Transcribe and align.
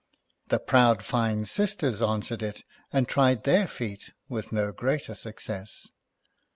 The 0.47 0.57
proud 0.57 1.03
fine 1.03 1.45
sisters 1.45 2.01
answered 2.01 2.41
it, 2.41 2.63
and 2.91 3.07
tried 3.07 3.43
their 3.43 3.67
feet 3.67 4.13
with 4.27 4.51
no 4.51 4.71
greater 4.71 5.13
success. 5.13 5.89